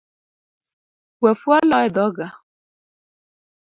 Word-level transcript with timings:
We 1.21 1.31
fuolo 1.41 1.75
edhoga 1.87 2.27